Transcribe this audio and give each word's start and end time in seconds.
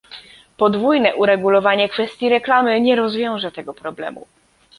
Podwójne 0.57 1.15
uregulowanie 1.15 1.89
kwestii 1.89 2.29
reklamy 2.29 2.81
nie 2.81 2.95
rozwiąże 2.95 3.51
tego 3.51 3.73
problemu 3.73 4.27